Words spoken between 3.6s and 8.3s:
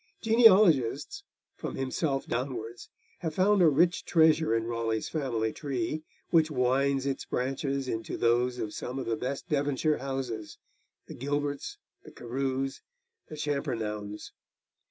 a rich treasure in Raleigh's family tree, which winds its branches into